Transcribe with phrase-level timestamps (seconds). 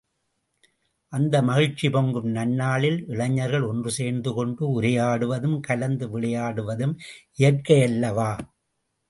[1.13, 6.97] அந்த மகிழ்ச்சி பொங்கும் நன்னாளில், இளைஞர்கள் ஒன்று சேர்ந்துகொண்டு உரையாடுவதும், கலந்து விளையாடுவதும்
[7.39, 8.31] இயற்கையல்லவா!